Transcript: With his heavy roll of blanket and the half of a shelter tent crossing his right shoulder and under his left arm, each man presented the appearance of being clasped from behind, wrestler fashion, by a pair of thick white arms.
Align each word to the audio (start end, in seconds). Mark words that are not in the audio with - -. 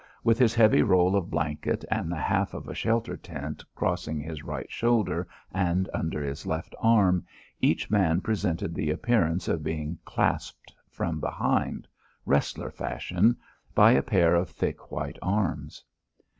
With 0.23 0.39
his 0.39 0.55
heavy 0.55 0.81
roll 0.81 1.15
of 1.15 1.29
blanket 1.29 1.85
and 1.91 2.11
the 2.11 2.17
half 2.17 2.55
of 2.55 2.67
a 2.67 2.73
shelter 2.73 3.15
tent 3.15 3.63
crossing 3.75 4.19
his 4.19 4.41
right 4.41 4.65
shoulder 4.71 5.27
and 5.53 5.87
under 5.93 6.23
his 6.23 6.47
left 6.47 6.73
arm, 6.79 7.23
each 7.59 7.91
man 7.91 8.19
presented 8.21 8.73
the 8.73 8.89
appearance 8.89 9.47
of 9.47 9.61
being 9.61 9.99
clasped 10.03 10.73
from 10.89 11.19
behind, 11.19 11.87
wrestler 12.25 12.71
fashion, 12.71 13.37
by 13.75 13.91
a 13.91 14.01
pair 14.01 14.33
of 14.33 14.49
thick 14.49 14.89
white 14.91 15.19
arms. 15.21 15.83